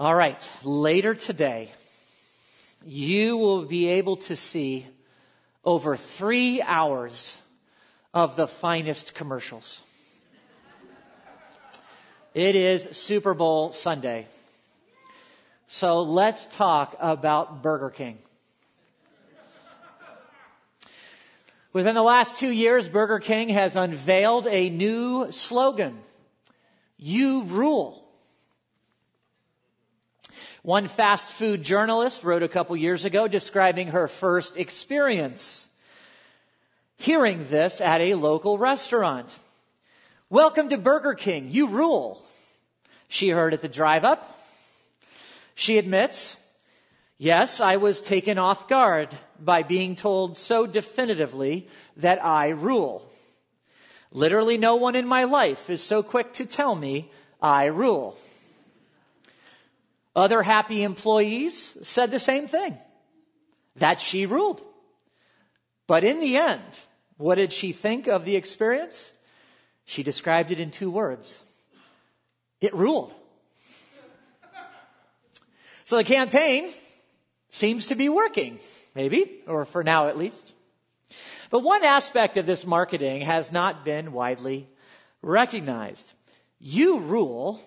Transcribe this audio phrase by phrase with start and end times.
[0.00, 1.72] All right, later today,
[2.86, 4.86] you will be able to see
[5.64, 7.36] over three hours
[8.14, 9.80] of the finest commercials.
[12.32, 14.28] It is Super Bowl Sunday.
[15.66, 18.18] So let's talk about Burger King.
[21.72, 25.98] Within the last two years, Burger King has unveiled a new slogan.
[26.98, 28.07] You rule.
[30.62, 35.68] One fast food journalist wrote a couple years ago describing her first experience
[36.96, 39.32] hearing this at a local restaurant.
[40.28, 41.48] Welcome to Burger King.
[41.48, 42.24] You rule.
[43.08, 44.40] She heard at the drive up.
[45.54, 46.36] She admits,
[47.18, 53.08] yes, I was taken off guard by being told so definitively that I rule.
[54.10, 58.16] Literally no one in my life is so quick to tell me I rule.
[60.18, 62.76] Other happy employees said the same thing,
[63.76, 64.60] that she ruled.
[65.86, 66.60] But in the end,
[67.18, 69.12] what did she think of the experience?
[69.84, 71.40] She described it in two words.
[72.60, 73.14] It ruled.
[75.84, 76.68] So the campaign
[77.50, 78.58] seems to be working,
[78.96, 80.52] maybe, or for now at least.
[81.48, 84.66] But one aspect of this marketing has not been widely
[85.22, 86.12] recognized.
[86.58, 87.62] You rule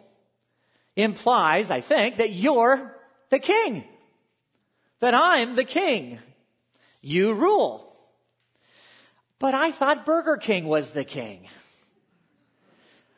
[1.02, 2.96] implies, I think, that you're
[3.30, 3.84] the king.
[5.00, 6.20] That I'm the king.
[7.02, 7.96] You rule.
[9.40, 11.48] But I thought Burger King was the king.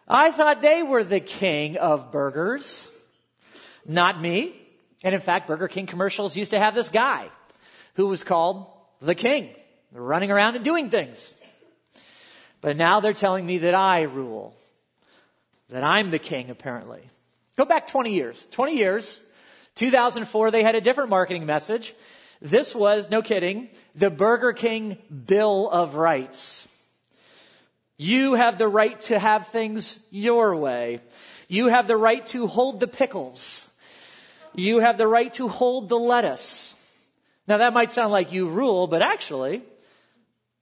[0.08, 2.90] I thought they were the king of burgers.
[3.86, 4.54] Not me.
[5.04, 7.28] And in fact, Burger King commercials used to have this guy
[7.96, 8.68] who was called
[9.02, 9.50] the king,
[9.92, 11.34] running around and doing things.
[12.62, 14.56] But now they're telling me that I rule.
[15.70, 17.02] That I'm the king, apparently.
[17.56, 18.48] Go back 20 years.
[18.52, 19.22] 20 years.
[19.76, 21.96] 2004, they had a different marketing message.
[22.42, 26.68] This was, no kidding, the Burger King Bill of Rights.
[27.98, 31.00] You have the right to have things your way.
[31.48, 33.68] You have the right to hold the pickles.
[34.56, 36.74] You have the right to hold the lettuce.
[37.48, 39.64] Now that might sound like you rule, but actually,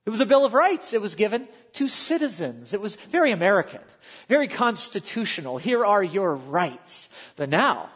[0.04, 0.92] it was a Bill of Rights.
[0.92, 2.74] It was given to citizens.
[2.74, 3.80] It was very American,
[4.28, 5.58] very constitutional.
[5.58, 7.08] Here are your rights.
[7.36, 7.88] But now,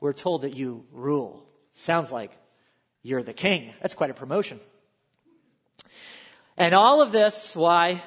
[0.00, 1.46] we're told that you rule.
[1.74, 2.32] Sounds like
[3.02, 3.72] you're the king.
[3.80, 4.58] That's quite a promotion.
[6.56, 8.02] And all of this, why?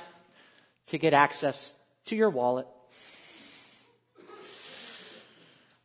[0.87, 1.73] To get access
[2.05, 2.67] to your wallet.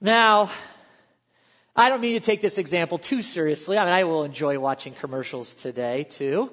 [0.01, 0.51] Now,
[1.77, 3.79] I don't mean to take this example too seriously.
[3.79, 6.51] I mean, I will enjoy watching commercials today too.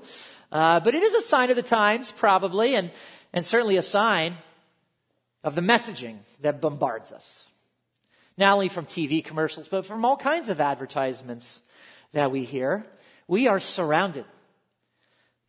[0.52, 2.92] Uh, but it is a sign of the times, probably, and,
[3.34, 4.36] and certainly a sign
[5.44, 7.48] of the messaging that bombards us.
[8.38, 11.62] Not only from TV commercials, but from all kinds of advertisements
[12.14, 12.86] that we hear.
[13.28, 14.26] We are surrounded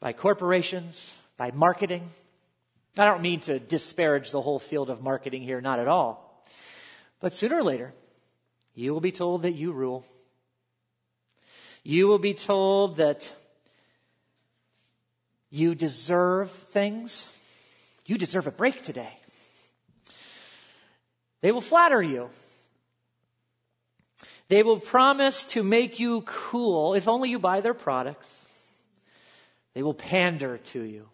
[0.01, 2.09] by corporations, by marketing.
[2.97, 6.45] I don't mean to disparage the whole field of marketing here, not at all.
[7.21, 7.93] But sooner or later,
[8.75, 10.05] you will be told that you rule.
[11.83, 13.33] You will be told that
[15.51, 17.27] you deserve things.
[18.07, 19.13] You deserve a break today.
[21.41, 22.31] They will flatter you.
[24.49, 28.45] They will promise to make you cool if only you buy their products.
[29.75, 31.09] They will pander to you.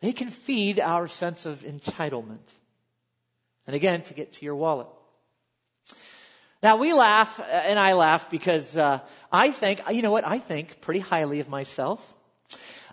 [0.00, 2.52] They can feed our sense of entitlement.
[3.66, 4.88] And again, to get to your wallet.
[6.62, 9.00] Now we laugh, and I laugh because uh,
[9.30, 12.14] I think, you know what, I think pretty highly of myself.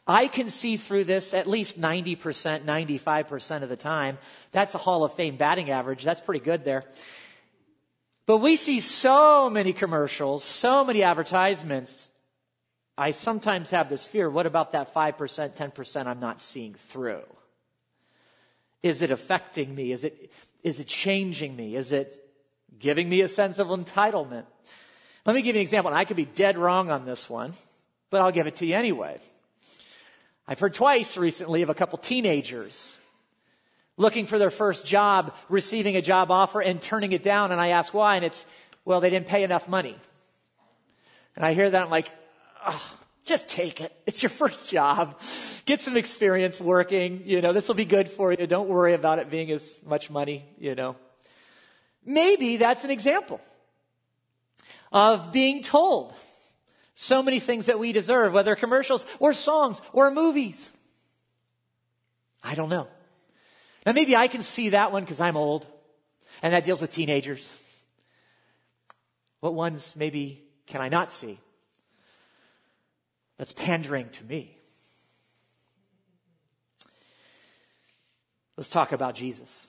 [0.09, 4.17] I can see through this at least 90%, 95% of the time.
[4.51, 6.03] That's a Hall of Fame batting average.
[6.03, 6.83] That's pretty good there.
[8.25, 12.11] But we see so many commercials, so many advertisements.
[12.97, 14.31] I sometimes have this fear.
[14.31, 17.21] What about that 5%, 10% I'm not seeing through?
[18.81, 19.91] Is it affecting me?
[19.91, 20.31] Is it,
[20.63, 21.75] is it changing me?
[21.75, 22.27] Is it
[22.79, 24.45] giving me a sense of entitlement?
[25.23, 25.91] Let me give you an example.
[25.91, 27.53] And I could be dead wrong on this one,
[28.09, 29.19] but I'll give it to you anyway.
[30.49, 32.97] I've heard twice recently of a couple teenagers
[33.97, 37.51] looking for their first job, receiving a job offer and turning it down.
[37.51, 38.47] And I ask why, and it's,
[38.83, 39.95] well, they didn't pay enough money.
[41.35, 42.09] And I hear that, I'm like,
[42.65, 43.95] oh, just take it.
[44.07, 45.21] It's your first job.
[45.67, 47.21] Get some experience working.
[47.25, 48.47] You know, this will be good for you.
[48.47, 50.95] Don't worry about it being as much money, you know.
[52.03, 53.39] Maybe that's an example
[54.91, 56.15] of being told
[57.01, 60.69] so many things that we deserve, whether commercials or songs or movies.
[62.43, 62.87] I don't know.
[63.85, 65.65] Now maybe I can see that one because I'm old
[66.41, 67.49] and that deals with teenagers.
[69.39, 71.39] What ones maybe can I not see?
[73.37, 74.57] That's pandering to me.
[78.57, 79.65] Let's talk about Jesus.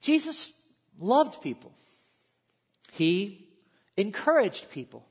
[0.00, 0.52] Jesus
[1.00, 1.72] loved people.
[2.92, 3.48] He
[3.96, 5.04] encouraged people.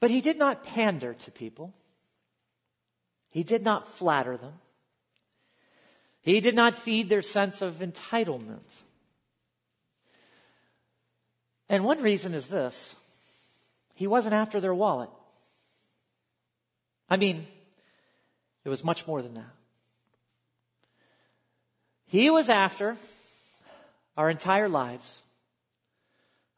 [0.00, 1.74] But he did not pander to people.
[3.30, 4.54] He did not flatter them.
[6.20, 8.82] He did not feed their sense of entitlement.
[11.68, 12.94] And one reason is this
[13.94, 15.10] he wasn't after their wallet.
[17.10, 17.46] I mean,
[18.64, 19.54] it was much more than that.
[22.06, 22.96] He was after
[24.16, 25.22] our entire lives,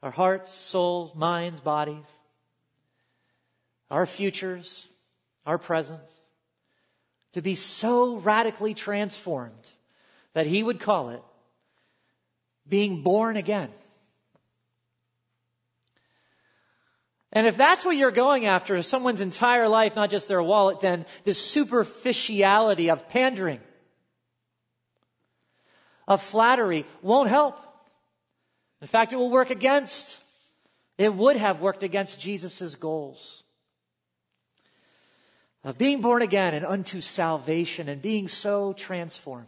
[0.02, 2.04] our hearts, souls, minds, bodies,
[3.90, 4.87] our futures,
[5.46, 6.10] our presence,
[7.32, 9.72] to be so radically transformed
[10.32, 11.22] that he would call it
[12.69, 13.70] being born again.
[17.32, 21.06] And if that's what you're going after, someone's entire life, not just their wallet, then
[21.25, 23.60] the superficiality of pandering,
[26.08, 27.60] of flattery won't help.
[28.81, 30.19] In fact, it will work against,
[30.98, 33.44] it would have worked against Jesus' goals
[35.62, 39.46] of being born again and unto salvation and being so transformed.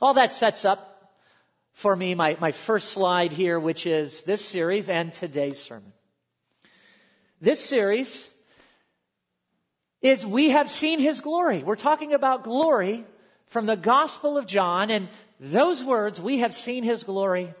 [0.00, 1.12] All that sets up
[1.72, 5.92] for me my, my first slide here, which is this series and today's sermon.
[7.40, 8.30] This series
[10.00, 11.62] is We Have Seen His Glory.
[11.62, 13.04] We're talking about glory
[13.46, 17.52] from the Gospel of John, and those words, We Have Seen His Glory,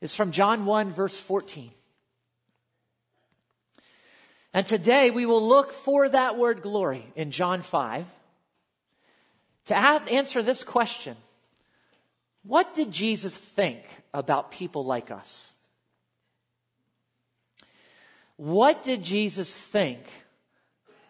[0.00, 1.70] is from John 1, verse 14.
[4.54, 8.06] And today we will look for that word glory in John 5
[9.66, 11.16] to answer this question
[12.44, 15.50] what did Jesus think about people like us?
[18.36, 20.00] What did Jesus think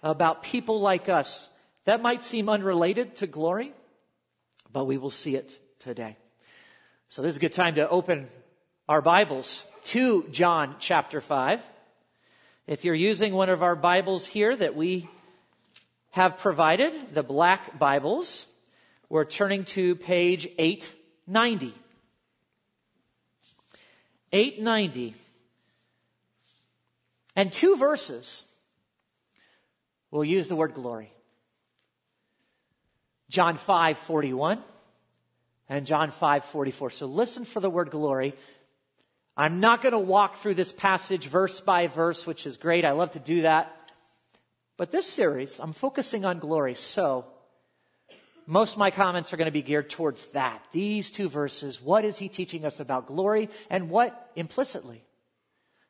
[0.03, 1.51] about people like us?
[1.87, 3.73] That might seem unrelated to glory,
[4.73, 6.17] but we will see it today.
[7.09, 8.29] So this is a good time to open
[8.89, 11.61] our Bibles to John chapter 5.
[12.67, 15.07] If you're using one of our Bibles here that we
[16.13, 18.47] have provided, the black Bibles,
[19.11, 20.83] we're turning to page 8
[21.27, 21.75] 890.
[24.33, 25.15] 890.
[27.37, 28.45] And two verses
[30.11, 31.13] will use the word glory.
[33.29, 34.59] John 5 41
[35.69, 36.91] and John 5 44.
[36.93, 38.33] So listen for the word glory.
[39.37, 42.85] I'm not going to walk through this passage verse by verse, which is great.
[42.85, 43.75] I love to do that.
[44.77, 46.75] But this series, I'm focusing on glory.
[46.75, 47.27] So
[48.47, 50.63] most of my comments are going to be geared towards that.
[50.73, 51.81] These two verses.
[51.81, 55.03] What is he teaching us about glory and what implicitly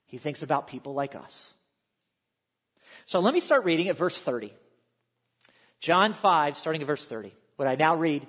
[0.07, 1.53] he thinks about people like us?
[3.07, 4.53] So let me start reading at verse 30.
[5.81, 7.35] John 5, starting at verse 30.
[7.57, 8.27] What I now read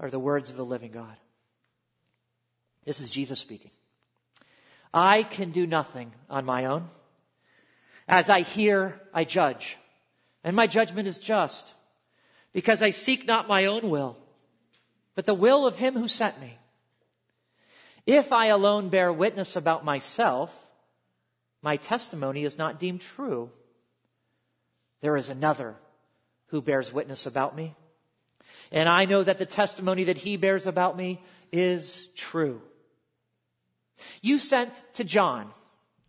[0.00, 1.16] are the words of the living God.
[2.84, 3.70] This is Jesus speaking.
[4.92, 6.88] I can do nothing on my own.
[8.06, 9.76] As I hear, I judge,
[10.42, 11.74] and my judgment is just
[12.52, 14.16] because I seek not my own will,
[15.14, 16.58] but the will of him who sent me.
[18.06, 20.50] If I alone bear witness about myself,
[21.60, 23.50] my testimony is not deemed true.
[25.02, 25.76] There is another
[26.46, 27.74] who bears witness about me.
[28.72, 32.62] And I know that the testimony that he bears about me is true.
[34.22, 35.50] You sent to John,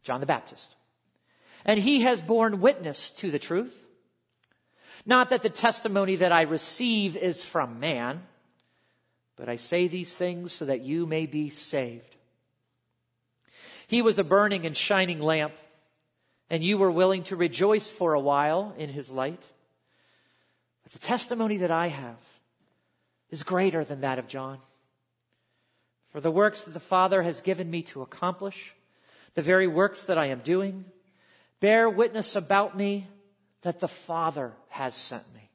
[0.04, 0.76] John the Baptist,
[1.66, 3.76] and he has borne witness to the truth.
[5.06, 8.22] Not that the testimony that I receive is from man,
[9.36, 12.16] but I say these things so that you may be saved.
[13.88, 15.54] He was a burning and shining lamp,
[16.50, 19.42] and you were willing to rejoice for a while in his light.
[20.84, 22.18] But the testimony that I have
[23.32, 24.60] is greater than that of John.
[26.12, 28.74] For the works that the Father has given me to accomplish,
[29.36, 30.86] the very works that I am doing,
[31.60, 33.08] bear witness about me
[33.62, 35.50] that the Father has sent me.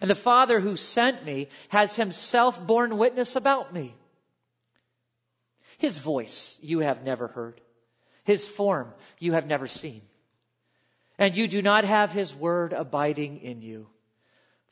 [0.00, 3.94] And the Father who sent me has himself borne witness about me.
[5.78, 7.60] His voice you have never heard.
[8.24, 10.02] His form you have never seen.
[11.18, 13.88] And you do not have his word abiding in you,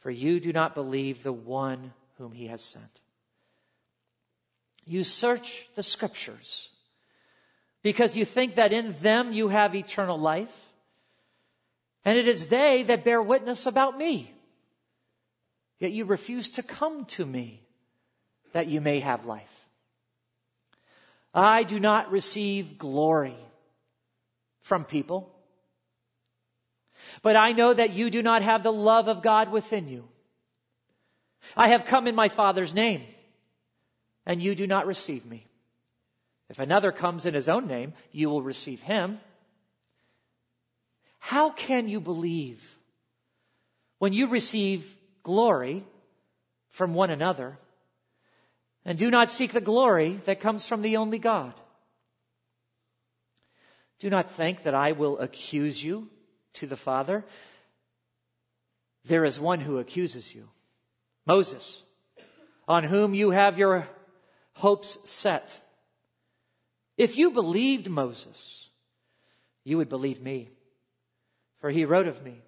[0.00, 3.00] for you do not believe the one whom he has sent.
[4.86, 6.70] You search the scriptures
[7.82, 10.66] because you think that in them you have eternal life
[12.04, 14.32] and it is they that bear witness about me.
[15.80, 17.62] Yet you refuse to come to me
[18.52, 19.66] that you may have life.
[21.34, 23.36] I do not receive glory
[24.62, 25.34] from people.
[27.22, 30.08] But I know that you do not have the love of God within you.
[31.56, 33.02] I have come in my Father's name,
[34.26, 35.46] and you do not receive me.
[36.48, 39.20] If another comes in his own name, you will receive him.
[41.18, 42.76] How can you believe
[43.98, 45.84] when you receive glory
[46.68, 47.58] from one another
[48.84, 51.54] and do not seek the glory that comes from the only God?
[53.98, 56.08] Do not think that I will accuse you
[56.54, 57.24] to the Father.
[59.04, 60.48] There is one who accuses you
[61.26, 61.82] Moses,
[62.68, 63.88] on whom you have your
[64.56, 65.60] hopes set.
[66.96, 68.70] If you believed Moses,
[69.64, 70.48] you would believe me,
[71.60, 72.40] for he wrote of me.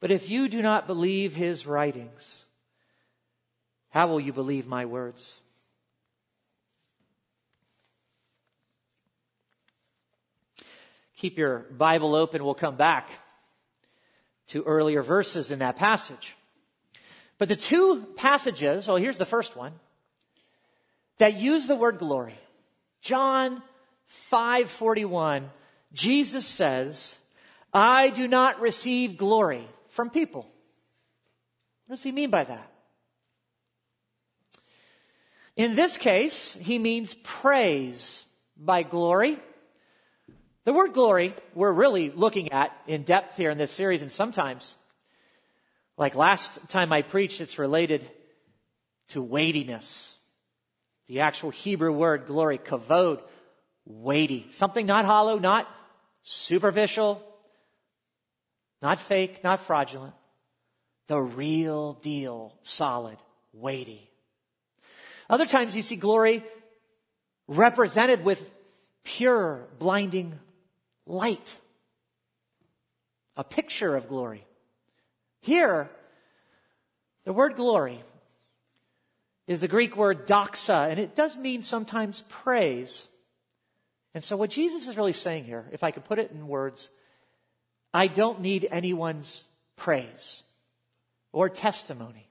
[0.00, 2.44] But if you do not believe his writings,
[3.90, 5.40] how will you believe my words?
[11.16, 12.44] Keep your Bible open.
[12.44, 13.08] We'll come back
[14.48, 16.36] to earlier verses in that passage.
[17.38, 19.72] But the two passages, well, here's the first one,
[21.18, 22.38] that use the word glory.
[23.00, 23.62] John
[24.30, 25.50] 5:41,
[25.92, 27.16] Jesus says,
[27.72, 30.50] "I do not receive glory from people."
[31.86, 32.72] What does he mean by that?
[35.56, 39.40] In this case, he means praise by glory.
[40.64, 44.76] The word glory, we're really looking at in depth here in this series, and sometimes,
[45.96, 48.08] like last time I preached, it's related
[49.08, 50.17] to weightiness.
[51.08, 53.22] The actual Hebrew word glory, kavod,
[53.86, 54.46] weighty.
[54.50, 55.66] Something not hollow, not
[56.22, 57.22] superficial,
[58.82, 60.14] not fake, not fraudulent.
[61.06, 63.16] The real deal, solid,
[63.54, 64.10] weighty.
[65.30, 66.44] Other times you see glory
[67.46, 68.50] represented with
[69.04, 70.38] pure, blinding
[71.06, 71.56] light.
[73.36, 74.44] A picture of glory.
[75.40, 75.88] Here,
[77.24, 78.00] the word glory
[79.48, 83.08] is the Greek word doxa, and it does mean sometimes praise.
[84.14, 86.90] And so, what Jesus is really saying here, if I could put it in words,
[87.92, 90.44] I don't need anyone's praise
[91.32, 92.28] or testimony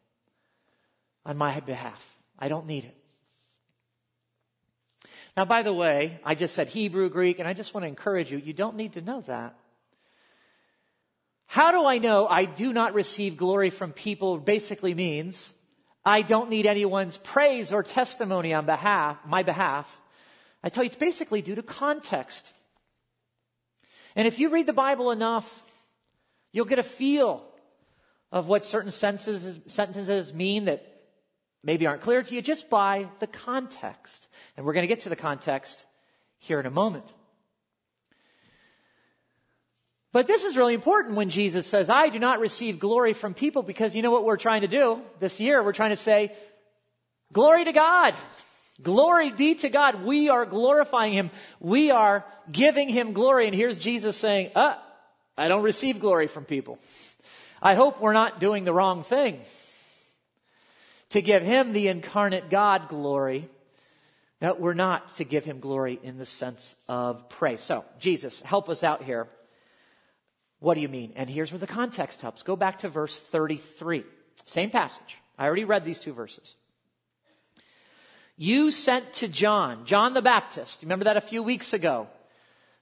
[1.25, 2.17] on my behalf.
[2.37, 2.95] I don't need it.
[5.35, 8.31] Now, by the way, I just said Hebrew, Greek, and I just want to encourage
[8.31, 9.55] you, you don't need to know that.
[11.47, 15.51] How do I know I do not receive glory from people basically means
[16.07, 19.99] I don't need anyone's praise or testimony on behalf, my behalf.
[20.63, 22.53] I tell you, it's basically due to context.
[24.15, 25.65] And if you read the Bible enough,
[26.53, 27.43] you'll get a feel
[28.31, 30.85] of what certain sentences, sentences mean that
[31.61, 34.27] maybe aren't clear to you just by the context.
[34.55, 35.83] And we're going to get to the context
[36.39, 37.11] here in a moment.
[40.17, 43.61] But this is really important when Jesus says, I do not receive glory from people
[43.61, 45.61] because you know what we're trying to do this year?
[45.61, 46.35] We're trying to say,
[47.31, 48.15] glory to God.
[48.81, 50.03] Glory be to God.
[50.03, 51.29] We are glorifying Him.
[51.59, 53.45] We are giving Him glory.
[53.45, 54.77] And here's Jesus saying, uh,
[55.37, 56.79] I don't receive glory from people.
[57.61, 59.39] I hope we're not doing the wrong thing.
[61.11, 63.47] To give Him the incarnate God glory.
[64.41, 67.61] No, we're not to give Him glory in the sense of praise.
[67.61, 69.27] So, Jesus, help us out here
[70.59, 71.13] what do you mean?
[71.15, 72.43] And here's where the context helps.
[72.43, 74.03] Go back to verse 33.
[74.45, 75.17] Same passage.
[75.37, 76.55] I already read these two verses.
[78.37, 80.81] You sent to John, John the Baptist.
[80.83, 82.07] Remember that a few weeks ago?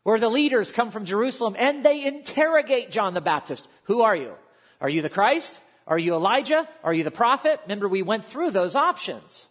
[0.03, 3.67] Where the leaders come from Jerusalem and they interrogate John the Baptist.
[3.84, 4.34] Who are you?
[4.79, 5.60] Are you the Christ?
[5.88, 6.67] Are you Elijah?
[6.84, 7.60] Are you the prophet?
[7.63, 9.48] Remember, we went through those options.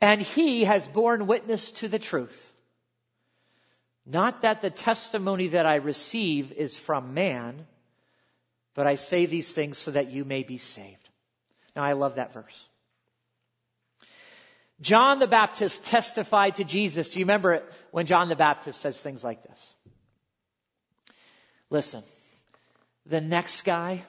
[0.00, 2.52] And he has borne witness to the truth.
[4.06, 7.66] Not that the testimony that I receive is from man,
[8.74, 11.08] but I say these things so that you may be saved.
[11.74, 12.68] Now, I love that verse.
[14.80, 17.08] John the Baptist testified to Jesus.
[17.08, 19.74] Do you remember it when John the Baptist says things like this?
[21.70, 22.02] Listen,
[23.06, 24.02] the next guy,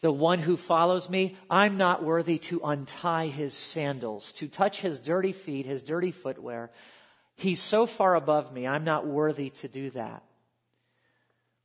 [0.00, 5.00] the one who follows me, I'm not worthy to untie his sandals, to touch his
[5.00, 6.70] dirty feet, his dirty footwear.
[7.36, 10.22] He's so far above me, I'm not worthy to do that.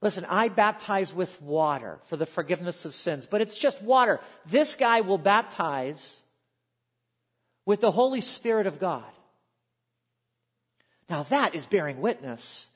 [0.02, 4.20] Listen, I baptize with water for the forgiveness of sins, but it's just water.
[4.48, 6.22] This guy will baptize
[7.66, 9.04] with the Holy Spirit of God.
[11.10, 12.68] Now that is bearing witness.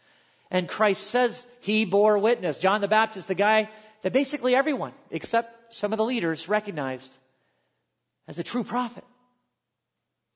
[0.51, 2.59] And Christ says he bore witness.
[2.59, 3.69] John the Baptist, the guy
[4.03, 7.17] that basically everyone, except some of the leaders, recognized
[8.27, 9.03] as a true prophet.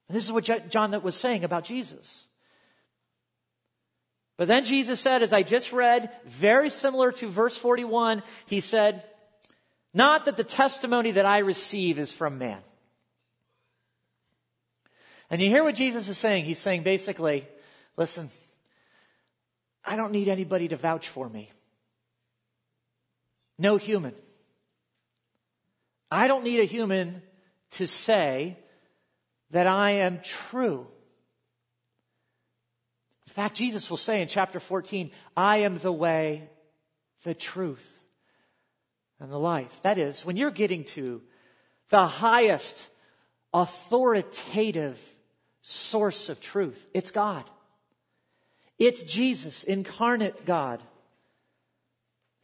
[0.07, 2.25] And this is what John was saying about Jesus.
[4.39, 9.03] But then Jesus said, as I just read, very similar to verse 41, he said,
[9.93, 12.62] Not that the testimony that I receive is from man.
[15.29, 16.46] And you hear what Jesus is saying.
[16.46, 17.46] He's saying basically,
[17.98, 18.29] listen,
[19.84, 21.51] I don't need anybody to vouch for me.
[23.58, 24.15] No human.
[26.10, 27.22] I don't need a human
[27.72, 28.58] to say
[29.51, 30.88] that I am true.
[33.29, 36.50] In fact, Jesus will say in chapter 14, I am the way,
[37.25, 38.03] the truth,
[39.19, 39.71] and the life.
[39.83, 41.21] That is, when you're getting to
[41.89, 42.88] the highest
[43.53, 45.00] authoritative
[45.62, 47.43] source of truth, it's God.
[48.79, 50.81] It's Jesus, incarnate God.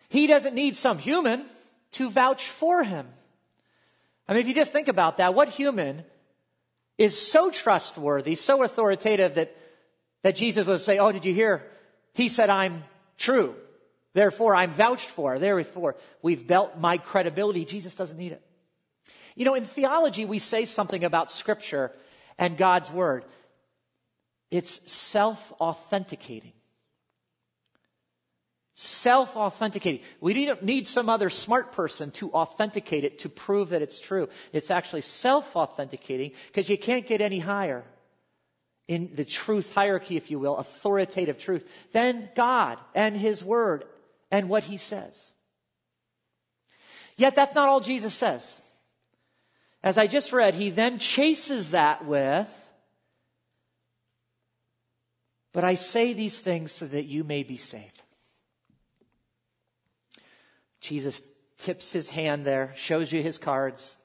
[0.09, 1.45] He doesn't need some human
[1.93, 3.07] to vouch for him.
[4.27, 6.03] I mean, if you just think about that, what human
[6.99, 9.57] is so trustworthy, so authoritative that
[10.25, 11.61] that Jesus would say, Oh, did you hear?
[12.15, 12.83] He said, I'm
[13.15, 13.53] true.
[14.13, 15.37] Therefore, I'm vouched for.
[15.37, 17.63] Therefore, we've built my credibility.
[17.63, 18.41] Jesus doesn't need it.
[19.35, 21.91] You know, in theology, we say something about Scripture
[22.39, 23.23] and God's Word.
[24.49, 26.53] It's self authenticating.
[28.73, 30.01] Self authenticating.
[30.21, 34.27] We don't need some other smart person to authenticate it to prove that it's true.
[34.53, 37.83] It's actually self authenticating because you can't get any higher
[38.87, 43.85] in the truth hierarchy, if you will, authoritative truth, then God and His Word
[44.31, 45.31] and what He says.
[47.17, 48.59] Yet that's not all Jesus says.
[49.83, 52.49] As I just read, He then chases that with,
[55.53, 58.01] but I say these things so that you may be saved.
[60.81, 61.21] Jesus
[61.57, 63.95] tips his hand there, shows you his cards.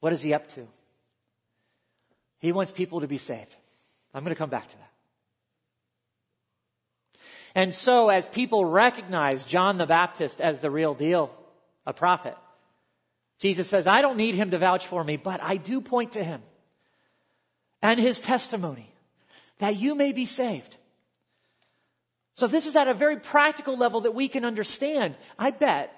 [0.00, 0.68] What is he up to?
[2.38, 3.54] He wants people to be saved.
[4.14, 4.90] I'm going to come back to that.
[7.54, 11.34] And so, as people recognize John the Baptist as the real deal,
[11.86, 12.36] a prophet,
[13.38, 16.22] Jesus says, I don't need him to vouch for me, but I do point to
[16.22, 16.42] him
[17.82, 18.92] and his testimony
[19.58, 20.76] that you may be saved.
[22.34, 25.16] So, this is at a very practical level that we can understand.
[25.38, 25.92] I bet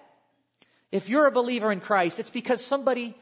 [0.91, 3.15] if you're a believer in Christ, it's because somebody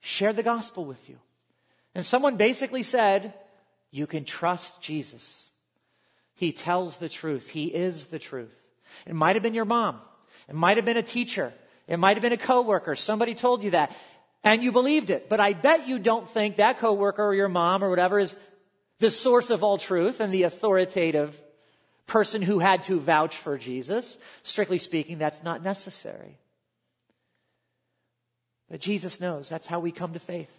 [0.00, 1.18] shared the gospel with you.
[1.94, 3.34] And someone basically said,
[3.90, 5.44] You can trust Jesus.
[6.34, 8.56] He tells the truth, He is the truth.
[9.06, 10.00] It might have been your mom,
[10.48, 11.52] it might have been a teacher,
[11.86, 12.96] it might have been a coworker.
[12.96, 13.94] Somebody told you that,
[14.44, 15.28] and you believed it.
[15.28, 18.36] But I bet you don't think that coworker or your mom or whatever is
[18.98, 21.40] the source of all truth and the authoritative
[22.06, 24.16] person who had to vouch for Jesus.
[24.42, 26.38] Strictly speaking, that's not necessary.
[28.70, 30.50] But Jesus knows that's how we come to faith.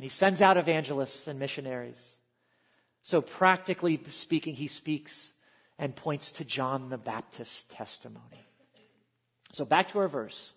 [0.00, 2.14] And he sends out evangelists and missionaries.
[3.02, 5.30] So, practically speaking, he speaks
[5.78, 8.46] and points to John the Baptist's testimony.
[9.52, 10.54] So, back to our verse.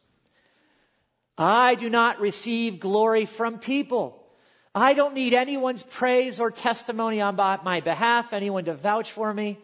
[1.38, 4.26] I do not receive glory from people.
[4.74, 9.60] I don't need anyone's praise or testimony on my behalf, anyone to vouch for me.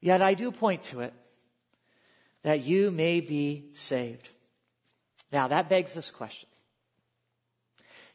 [0.00, 1.14] Yet I do point to it
[2.44, 4.28] that you may be saved.
[5.32, 6.48] Now, that begs this question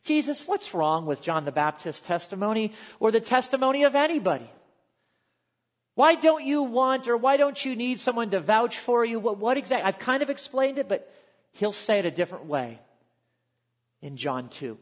[0.05, 4.49] Jesus, what's wrong with John the Baptist's testimony or the testimony of anybody?
[5.95, 9.19] Why don't you want or why don't you need someone to vouch for you?
[9.19, 9.87] What, what exactly?
[9.87, 11.11] I've kind of explained it, but
[11.53, 12.79] he'll say it a different way
[14.01, 14.77] in John 2.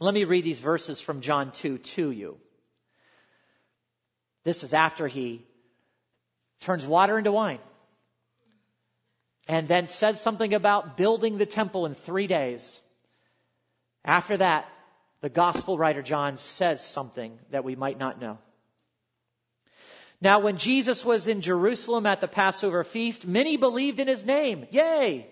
[0.00, 2.36] Let me read these verses from John 2 to you.
[4.42, 5.46] This is after he
[6.60, 7.60] turns water into wine
[9.48, 12.80] and then says something about building the temple in three days.
[14.04, 14.68] After that,
[15.20, 18.38] the gospel writer John says something that we might not know.
[20.20, 24.66] Now, when Jesus was in Jerusalem at the Passover feast, many believed in his name.
[24.70, 25.26] Yay!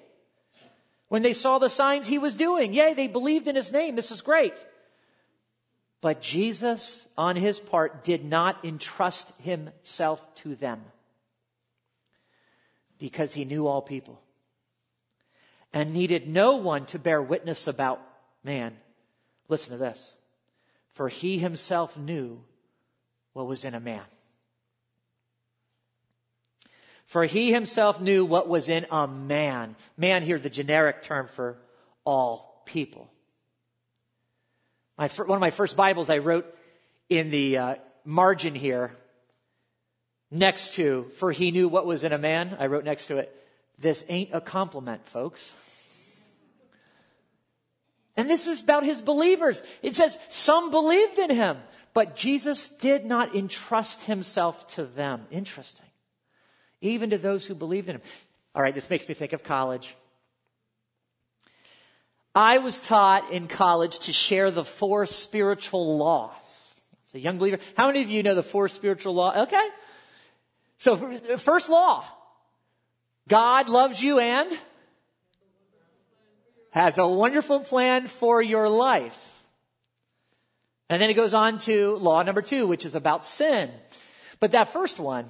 [1.09, 3.97] When they saw the signs he was doing, yay, they believed in his name.
[3.97, 4.55] This is great.
[6.01, 10.83] But Jesus, on his part, did not entrust himself to them
[12.99, 14.21] because he knew all people
[15.73, 18.01] and needed no one to bear witness about
[18.45, 18.77] man.
[19.49, 20.15] Listen to this.
[20.93, 22.41] For he himself knew
[23.33, 24.03] what was in a man.
[27.07, 29.77] For he himself knew what was in a man.
[29.97, 31.59] Man here, the generic term for
[32.05, 33.11] all people.
[34.97, 36.47] My, one of my first Bibles I wrote
[37.09, 37.75] in the uh,
[38.05, 38.93] margin here,
[40.31, 43.37] next to, for he knew what was in a man, I wrote next to it,
[43.79, 45.53] this ain't a compliment, folks.
[48.17, 49.63] And this is about his believers.
[49.83, 51.57] It says some believed in him,
[51.95, 55.27] but Jesus did not entrust himself to them.
[55.31, 55.87] Interesting.
[56.81, 58.03] Even to those who believed in him.
[58.55, 59.95] All right, this makes me think of college.
[62.35, 66.75] I was taught in college to share the four spiritual laws.
[67.15, 67.59] a young believer.
[67.77, 69.37] How many of you know the four spiritual laws?
[69.49, 69.69] Okay.
[70.79, 70.97] So
[71.37, 72.05] first law.
[73.29, 74.51] God loves you and
[76.73, 79.29] has a wonderful plan for your life.
[80.89, 83.71] And then it goes on to law number two, which is about sin.
[84.41, 85.27] But that first one,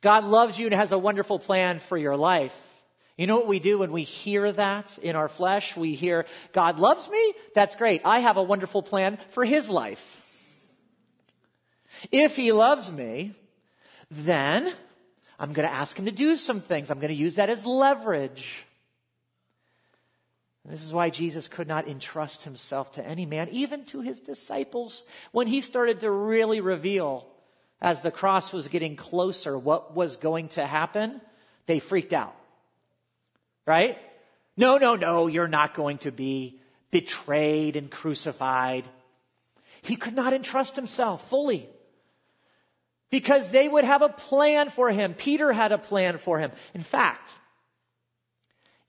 [0.00, 2.56] God loves you and has a wonderful plan for your life.
[3.16, 5.76] You know what we do when we hear that in our flesh?
[5.76, 7.34] We hear, God loves me?
[7.54, 8.02] That's great.
[8.04, 10.24] I have a wonderful plan for his life.
[12.12, 13.34] If he loves me,
[14.08, 14.72] then
[15.38, 16.90] I'm going to ask him to do some things.
[16.90, 18.64] I'm going to use that as leverage.
[20.68, 25.02] This is why Jesus could not entrust himself to any man, even to his disciples,
[25.32, 27.26] when he started to really reveal
[27.80, 31.20] as the cross was getting closer what was going to happen.
[31.66, 32.34] They freaked out
[33.68, 33.98] right?
[34.56, 36.58] No, no, no, you're not going to be
[36.90, 38.84] betrayed and crucified.
[39.82, 41.68] He could not entrust himself fully
[43.10, 45.12] because they would have a plan for him.
[45.12, 46.50] Peter had a plan for him.
[46.72, 47.30] In fact,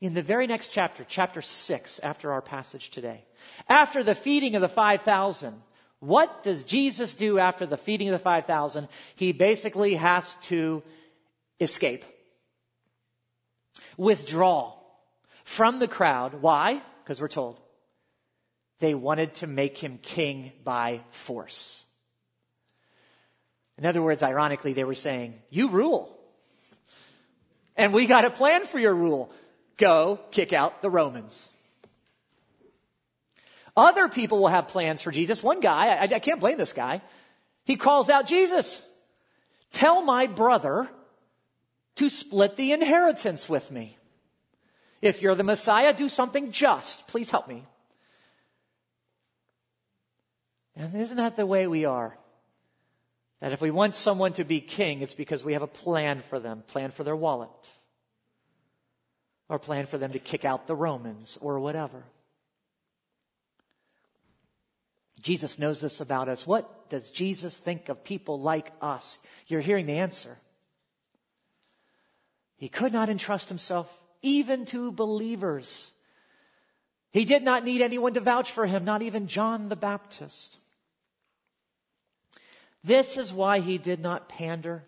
[0.02, 3.24] in the very next chapter, chapter 6, after our passage today,
[3.68, 5.62] after the feeding of the 5,000,
[6.00, 8.88] what does Jesus do after the feeding of the 5,000?
[9.16, 10.82] He basically has to
[11.60, 12.06] escape
[14.00, 14.74] withdraw
[15.44, 16.36] from the crowd.
[16.42, 16.82] Why?
[17.04, 17.60] Because we're told
[18.80, 21.84] they wanted to make him king by force.
[23.78, 26.16] In other words, ironically, they were saying, You rule.
[27.76, 29.32] And we got a plan for your rule.
[29.80, 31.54] Go kick out the Romans.
[33.76, 35.42] Other people will have plans for Jesus.
[35.42, 37.02] One guy, I, I can't blame this guy,
[37.63, 38.82] he calls out Jesus.
[39.72, 40.89] Tell my brother
[41.96, 43.98] to split the inheritance with me.
[45.02, 47.08] If you're the Messiah, do something just.
[47.08, 47.63] Please help me.
[50.76, 52.18] And isn't that the way we are?
[53.39, 56.39] That if we want someone to be king, it's because we have a plan for
[56.39, 57.50] them, plan for their wallet,
[59.50, 62.04] or plan for them to kick out the Romans, or whatever.
[65.22, 66.48] Jesus knows this about us.
[66.48, 69.18] What does Jesus think of people like us?
[69.48, 70.38] You're hearing the answer.
[72.58, 75.92] He could not entrust himself even to believers.
[77.12, 80.58] He did not need anyone to vouch for him, not even John the Baptist.
[82.84, 84.84] This is why he did not pander.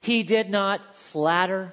[0.00, 1.72] He did not flatter.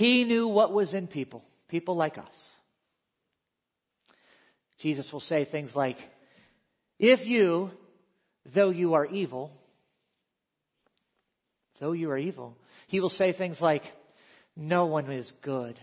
[0.00, 2.56] He knew what was in people, people like us.
[4.78, 5.98] Jesus will say things like,
[6.98, 7.70] If you,
[8.46, 9.52] though you are evil,
[11.80, 12.56] though you are evil.
[12.86, 13.84] He will say things like,
[14.56, 15.78] No one is good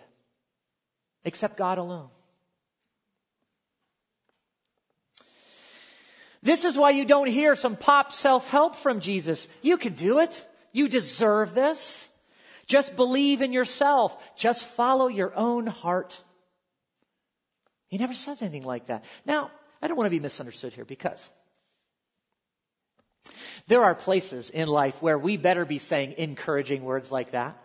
[1.23, 2.09] except God alone.
[6.41, 9.47] This is why you don't hear some pop self help from Jesus.
[9.61, 10.43] You can do it.
[10.71, 12.09] You deserve this.
[12.67, 14.15] Just believe in yourself.
[14.35, 16.21] Just follow your own heart.
[17.87, 19.05] He never says anything like that.
[19.25, 19.51] Now,
[19.81, 21.29] I don't want to be misunderstood here because
[23.67, 27.57] there are places in life where we better be saying encouraging words like that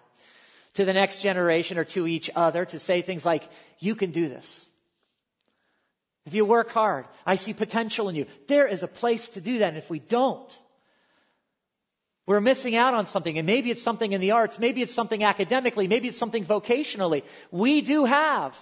[0.74, 4.28] to the next generation or to each other to say things like, you can do
[4.28, 4.68] this.
[6.24, 8.26] If you work hard, I see potential in you.
[8.46, 9.70] There is a place to do that.
[9.70, 10.56] And if we don't,
[12.26, 13.38] we're missing out on something.
[13.38, 14.58] And maybe it's something in the arts.
[14.58, 15.88] Maybe it's something academically.
[15.88, 17.24] Maybe it's something vocationally.
[17.50, 18.56] We do have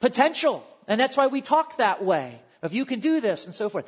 [0.00, 0.66] potential.
[0.88, 3.86] And that's why we talk that way of you can do this and so forth.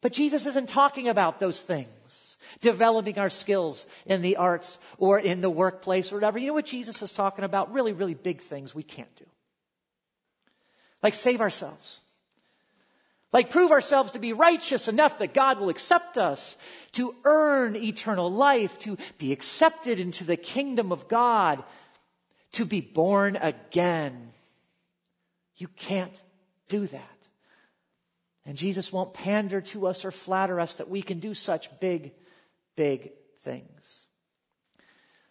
[0.00, 5.40] But Jesus isn't talking about those things, developing our skills in the arts or in
[5.40, 6.38] the workplace or whatever.
[6.38, 7.72] You know what Jesus is talking about?
[7.72, 9.24] Really, really big things we can't do.
[11.02, 12.00] Like save ourselves.
[13.32, 16.56] Like prove ourselves to be righteous enough that God will accept us,
[16.92, 21.62] to earn eternal life, to be accepted into the kingdom of God,
[22.52, 24.30] to be born again.
[25.56, 26.18] You can't
[26.68, 27.18] do that.
[28.46, 32.12] And Jesus won't pander to us or flatter us that we can do such big,
[32.76, 33.12] big
[33.42, 34.04] things.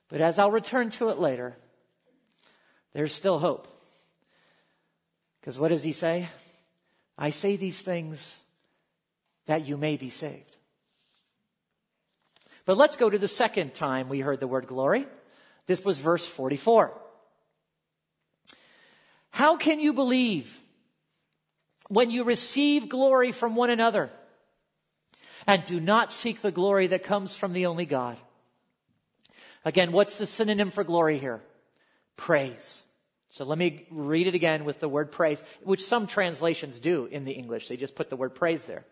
[0.10, 1.58] But as I'll return to it later,
[2.94, 3.68] there's still hope.
[5.42, 6.30] Because what does he say?
[7.18, 8.38] I say these things
[9.48, 10.56] that you may be saved.
[12.66, 15.08] But let's go to the second time we heard the word glory.
[15.68, 16.94] This was verse 44.
[19.32, 20.60] How can you believe
[21.88, 24.10] when you receive glory from one another
[25.46, 28.18] and do not seek the glory that comes from the only God?
[29.64, 31.42] Again, what's the synonym for glory here?
[32.16, 32.84] Praise.
[33.38, 37.24] So let me read it again with the word praise, which some translations do in
[37.24, 37.68] the English.
[37.68, 38.84] They just put the word praise there.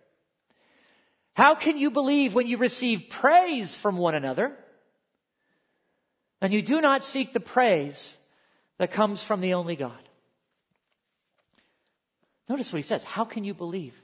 [1.34, 4.55] How can you believe when you receive praise from one another
[6.41, 8.15] and you do not seek the praise
[8.77, 10.10] that comes from the only God?
[12.47, 13.03] Notice what he says.
[13.03, 13.99] How can you believe?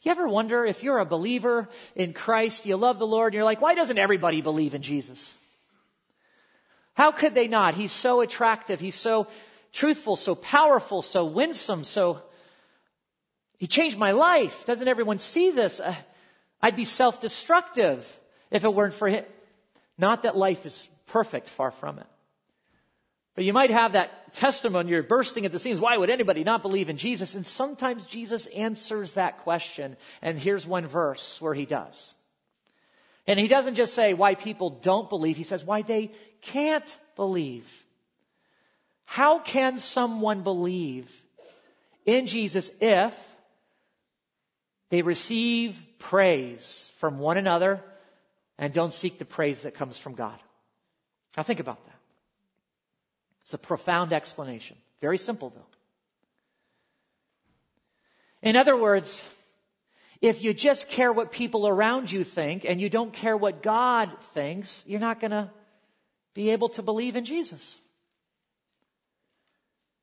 [0.00, 3.44] You ever wonder if you're a believer in Christ, you love the Lord, and you're
[3.44, 5.34] like, why doesn't everybody believe in Jesus?
[6.94, 7.74] How could they not?
[7.74, 8.80] He's so attractive.
[8.80, 9.26] He's so
[9.72, 12.22] truthful, so powerful, so winsome, so
[13.58, 14.64] he changed my life.
[14.64, 15.80] Doesn't everyone see this?
[15.80, 15.94] Uh,
[16.62, 19.24] I'd be self-destructive if it weren't for him.
[19.98, 22.06] Not that life is perfect, far from it.
[23.34, 25.80] But you might have that testimony, you're bursting at the seams.
[25.80, 27.34] Why would anybody not believe in Jesus?
[27.34, 29.96] And sometimes Jesus answers that question.
[30.22, 32.14] And here's one verse where he does.
[33.26, 36.12] And he doesn't just say why people don't believe, he says why they
[36.46, 37.84] can't believe.
[39.04, 41.12] How can someone believe
[42.04, 43.14] in Jesus if
[44.90, 47.82] they receive praise from one another
[48.58, 50.38] and don't seek the praise that comes from God?
[51.36, 51.94] Now think about that.
[53.42, 54.76] It's a profound explanation.
[55.00, 55.66] Very simple, though.
[58.42, 59.22] In other words,
[60.20, 64.10] if you just care what people around you think and you don't care what God
[64.32, 65.50] thinks, you're not going to
[66.34, 67.78] be able to believe in Jesus.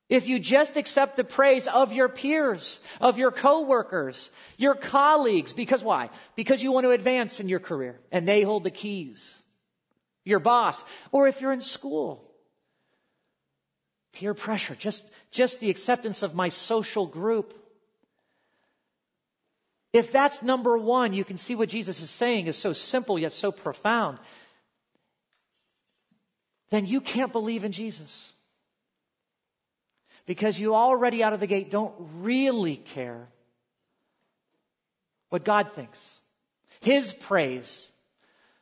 [0.08, 5.82] If you just accept the praise of your peers, of your coworkers, your colleagues, because
[5.82, 6.10] why?
[6.36, 9.42] Because you want to advance in your career and they hold the keys.
[10.24, 12.30] Your boss, or if you're in school,
[14.12, 17.54] peer pressure, just, just the acceptance of my social group.
[19.92, 23.32] If that's number one, you can see what Jesus is saying is so simple yet
[23.32, 24.18] so profound.
[26.72, 28.32] Then you can't believe in Jesus.
[30.24, 33.28] Because you already out of the gate don't really care
[35.28, 36.18] what God thinks.
[36.80, 37.86] His praise,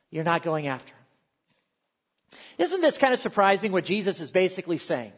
[0.09, 0.93] you're not going after.
[2.57, 5.13] Isn't this kind of surprising what Jesus is basically saying?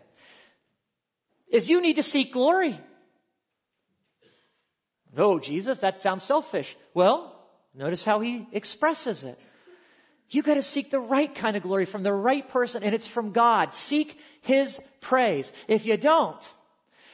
[1.48, 2.80] Is you need to seek glory.
[5.18, 6.78] No, Jesus, that sounds selfish.
[6.94, 7.36] Well,
[7.74, 9.40] notice how he expresses it.
[10.34, 13.06] You got to seek the right kind of glory from the right person, and it's
[13.06, 13.76] from God.
[13.76, 15.52] Seek his praise.
[15.68, 16.54] If you don't,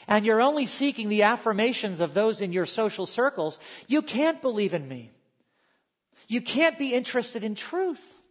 [0.08, 4.73] and you're only seeking the affirmations of those in your social circles, you can't believe
[4.73, 5.12] in me.
[6.29, 8.21] You can't be interested in truth.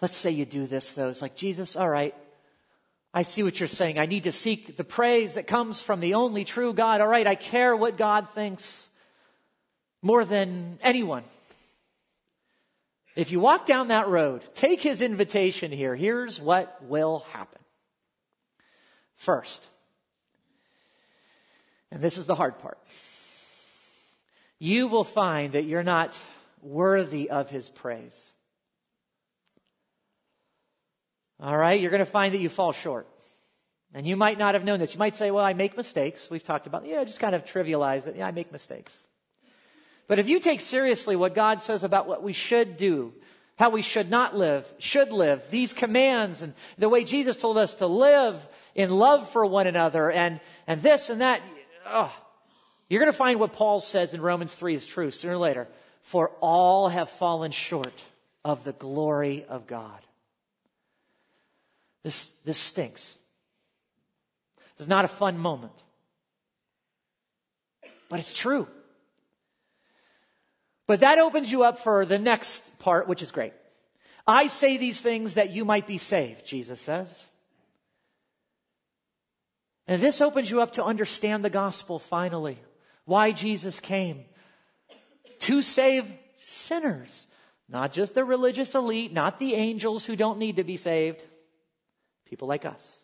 [0.00, 1.10] Let's say you do this though.
[1.10, 2.14] It's like, Jesus, all right,
[3.14, 4.00] I see what you're saying.
[4.00, 7.00] I need to seek the praise that comes from the only true God.
[7.00, 8.88] All right, I care what God thinks
[10.02, 11.24] more than anyone.
[13.16, 15.96] If you walk down that road, take his invitation here.
[15.96, 17.58] Here's what will happen.
[19.16, 19.66] First,
[21.90, 22.78] and this is the hard part,
[24.58, 26.18] you will find that you're not
[26.62, 28.32] worthy of his praise.
[31.42, 33.06] All right, you're going to find that you fall short.
[33.92, 34.94] And you might not have known this.
[34.94, 36.30] You might say, well, I make mistakes.
[36.30, 38.16] We've talked about, yeah, just kind of trivialize it.
[38.16, 38.96] Yeah, I make mistakes.
[40.10, 43.12] But if you take seriously what God says about what we should do,
[43.56, 47.74] how we should not live, should live, these commands and the way Jesus told us
[47.76, 48.44] to live
[48.74, 51.40] in love for one another and, and this and that,
[52.88, 55.68] you're going to find what Paul says in Romans 3 is true sooner or later.
[56.02, 58.04] For all have fallen short
[58.44, 60.00] of the glory of God.
[62.02, 63.16] This, this stinks.
[64.76, 65.84] It's not a fun moment.
[68.08, 68.66] But it's true.
[70.90, 73.52] But that opens you up for the next part, which is great.
[74.26, 77.28] I say these things that you might be saved, Jesus says.
[79.86, 82.58] And this opens you up to understand the gospel finally.
[83.04, 84.24] Why Jesus came.
[85.42, 87.28] To save sinners.
[87.68, 91.22] Not just the religious elite, not the angels who don't need to be saved.
[92.26, 92.98] People like us.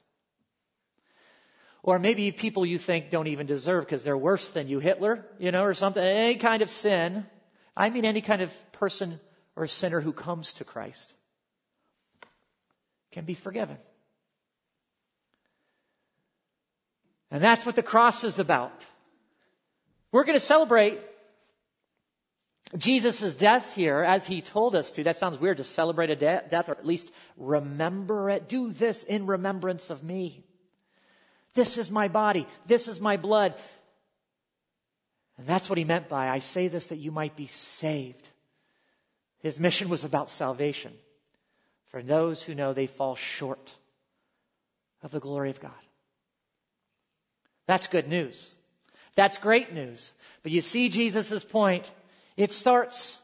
[1.85, 5.53] Or maybe people you think don't even deserve because they're worse than you, Hitler, you
[5.53, 6.03] know, or something.
[6.03, 7.27] Any kind of sin.
[7.77, 9.21] I mean, any kind of person
[9.55, 11.12] or sinner who comes to Christ
[13.12, 13.79] can be forgiven.
[17.31, 18.87] And that's what the cross is about.
[20.12, 21.01] We're going to celebrate
[22.77, 26.43] Jesus' death here, as he told us to, that sounds weird to celebrate a de-
[26.51, 28.49] death or at least remember it.
[28.49, 30.45] Do this in remembrance of me.
[31.55, 32.47] This is my body.
[32.67, 33.55] This is my blood.
[35.38, 38.29] And that's what he meant by, I say this that you might be saved.
[39.40, 40.92] His mission was about salvation
[41.90, 43.75] for those who know they fall short
[45.03, 45.70] of the glory of God.
[47.66, 48.55] That's good news.
[49.14, 50.12] That's great news.
[50.42, 51.90] But you see Jesus' point.
[52.37, 53.18] It starts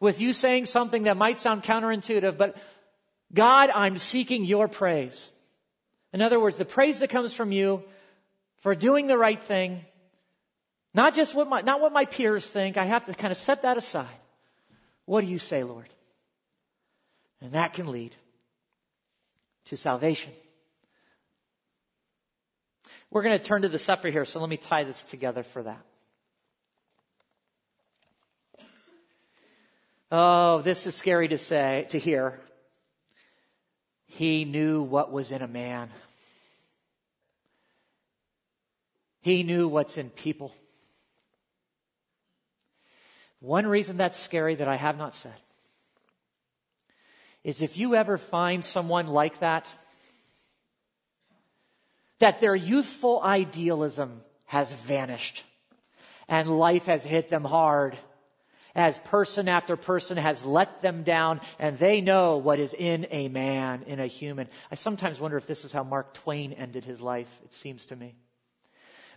[0.00, 2.56] with you saying something that might sound counterintuitive, but
[3.32, 5.30] God, I'm seeking your praise.
[6.12, 7.82] In other words, the praise that comes from you
[8.58, 9.84] for doing the right thing,
[10.94, 12.76] not just what my, not what my peers think.
[12.76, 14.06] I have to kind of set that aside.
[15.04, 15.88] What do you say, Lord?
[17.42, 18.14] And that can lead
[19.66, 20.32] to salvation.
[23.10, 25.64] We're going to turn to the supper here, so let me tie this together for
[25.64, 25.80] that.
[30.10, 32.40] Oh, this is scary to say, to hear.
[34.06, 35.90] He knew what was in a man.
[39.20, 40.52] He knew what's in people.
[43.44, 45.34] One reason that's scary that I have not said
[47.44, 49.66] is if you ever find someone like that,
[52.20, 55.44] that their youthful idealism has vanished
[56.26, 57.98] and life has hit them hard
[58.74, 63.28] as person after person has let them down and they know what is in a
[63.28, 64.48] man, in a human.
[64.72, 67.96] I sometimes wonder if this is how Mark Twain ended his life, it seems to
[67.96, 68.14] me.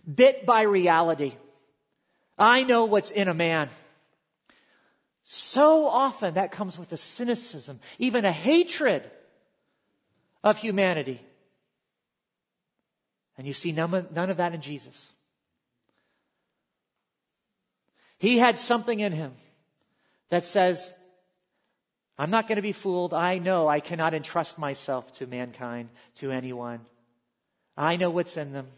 [0.06, 1.32] Bit by reality.
[2.36, 3.70] I know what's in a man.
[5.30, 9.02] So often that comes with a cynicism, even a hatred
[10.42, 11.20] of humanity.
[13.36, 15.12] And you see none of, none of that in Jesus.
[18.16, 19.32] He had something in him
[20.30, 20.94] that says,
[22.16, 23.12] I'm not going to be fooled.
[23.12, 26.80] I know I cannot entrust myself to mankind, to anyone.
[27.76, 28.68] I know what's in them.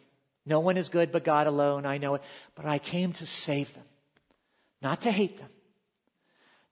[0.44, 1.86] No one is good but God alone.
[1.86, 2.22] I know it.
[2.56, 3.86] But I came to save them,
[4.82, 5.50] not to hate them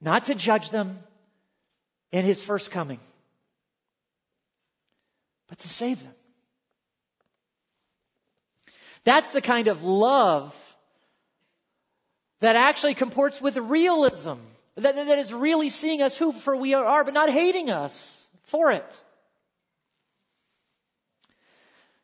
[0.00, 0.98] not to judge them
[2.12, 3.00] in his first coming,
[5.48, 6.14] but to save them.
[9.04, 10.54] That's the kind of love
[12.40, 14.34] that actually comports with realism,
[14.76, 18.70] that, that is really seeing us who for we are, but not hating us for
[18.70, 19.00] it.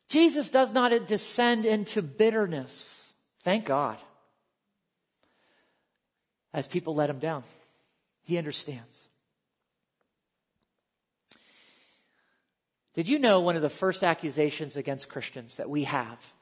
[0.09, 3.09] Jesus does not descend into bitterness.
[3.43, 3.97] Thank God.
[6.53, 7.43] As people let him down.
[8.25, 9.07] He understands.
[12.95, 16.35] Did you know one of the first accusations against Christians that we have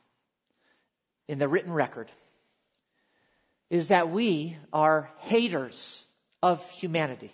[1.29, 2.11] in the written record
[3.71, 6.05] is that we are haters
[6.42, 7.33] of humanity?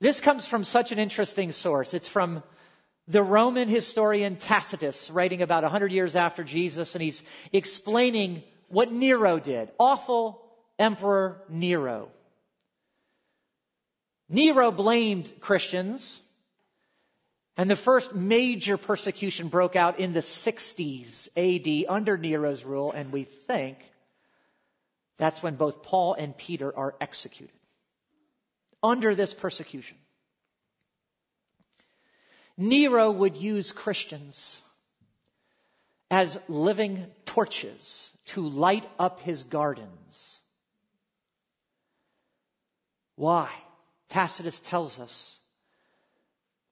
[0.00, 1.94] This comes from such an interesting source.
[1.94, 2.42] It's from
[3.08, 9.38] the Roman historian Tacitus, writing about 100 years after Jesus, and he's explaining what Nero
[9.38, 9.70] did.
[9.78, 10.39] Awful,
[10.80, 12.08] Emperor Nero.
[14.30, 16.22] Nero blamed Christians,
[17.56, 23.12] and the first major persecution broke out in the 60s AD under Nero's rule, and
[23.12, 23.76] we think
[25.18, 27.54] that's when both Paul and Peter are executed.
[28.82, 29.98] Under this persecution,
[32.56, 34.58] Nero would use Christians
[36.10, 40.39] as living torches to light up his gardens
[43.20, 43.50] why?
[44.08, 45.38] Tacitus tells us.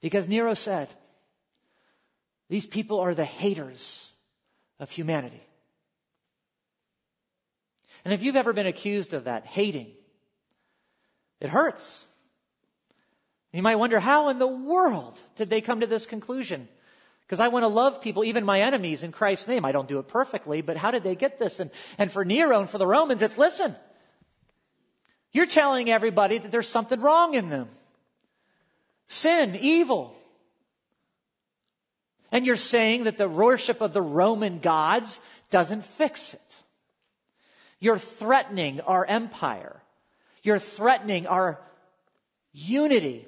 [0.01, 0.89] Because Nero said,
[2.49, 4.11] these people are the haters
[4.81, 5.43] of humanity.
[8.03, 9.89] And if you've ever been accused of that, hating,
[11.39, 12.07] it hurts.
[13.53, 16.67] You might wonder, how in the world did they come to this conclusion?
[17.27, 19.67] Because I want to love people, even my enemies, in Christ's name.
[19.67, 21.61] I don't do it perfectly, but how did they get this?
[21.61, 23.77] And, and for Nero and for the Romans, it's listen,
[25.33, 27.69] you're telling everybody that there's something wrong in them.
[29.09, 30.15] Sin, evil.
[32.31, 35.21] And you're saying that the worship of the Roman gods
[35.51, 36.57] doesn't fix it.
[37.81, 39.81] You're threatening our empire.
[40.43, 41.61] You're threatening our
[42.53, 43.27] unity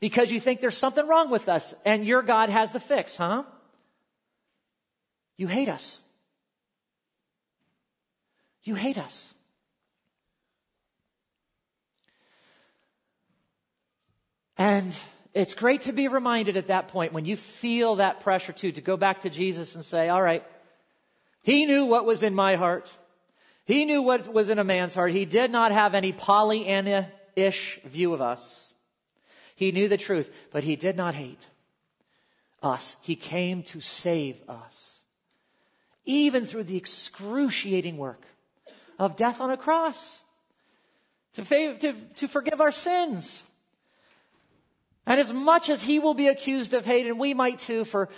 [0.00, 3.44] because you think there's something wrong with us and your God has the fix, huh?
[5.36, 6.00] You hate us.
[8.64, 9.32] You hate us.
[14.62, 14.96] And
[15.34, 18.80] it's great to be reminded at that point when you feel that pressure too, to
[18.80, 20.44] go back to Jesus and say, all right,
[21.42, 22.92] he knew what was in my heart.
[23.64, 25.10] He knew what was in a man's heart.
[25.10, 28.72] He did not have any Pollyanna-ish view of us.
[29.56, 31.44] He knew the truth, but he did not hate
[32.62, 32.94] us.
[33.02, 35.00] He came to save us.
[36.04, 38.22] Even through the excruciating work
[38.96, 40.20] of death on a cross.
[41.32, 43.42] To, fav- to, to forgive our sins.
[45.06, 48.08] And as much as he will be accused of hate, and we might too, for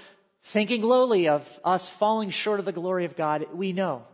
[0.43, 4.05] thinking lowly of us falling short of the glory of God, we know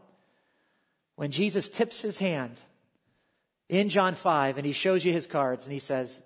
[1.17, 2.61] when Jesus tips his hand
[3.69, 6.23] in John 5 and he shows you his cards and he says,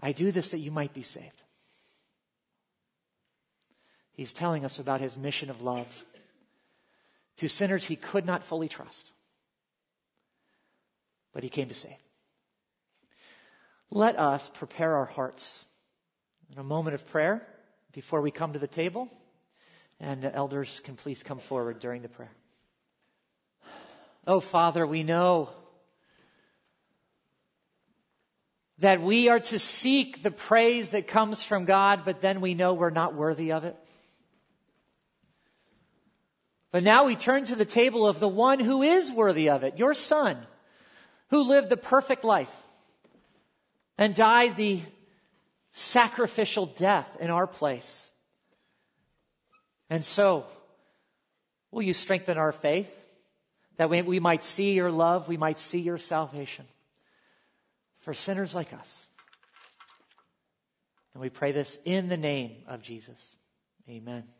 [0.00, 1.42] I do this that you might be saved.
[4.12, 6.04] He's telling us about his mission of love
[7.38, 9.10] to sinners he could not fully trust,
[11.32, 12.03] but he came to save.
[13.90, 15.64] Let us prepare our hearts
[16.52, 17.46] in a moment of prayer
[17.92, 19.08] before we come to the table,
[20.00, 22.32] and the elders can please come forward during the prayer.
[24.26, 25.50] Oh, Father, we know
[28.78, 32.74] that we are to seek the praise that comes from God, but then we know
[32.74, 33.76] we're not worthy of it.
[36.72, 39.78] But now we turn to the table of the one who is worthy of it,
[39.78, 40.36] your son,
[41.28, 42.52] who lived the perfect life
[43.98, 44.80] and died the
[45.72, 48.06] sacrificial death in our place.
[49.90, 50.46] And so,
[51.70, 53.00] will you strengthen our faith
[53.76, 56.64] that we, we might see your love, we might see your salvation
[58.00, 59.06] for sinners like us?
[61.12, 63.36] And we pray this in the name of Jesus.
[63.88, 64.33] Amen.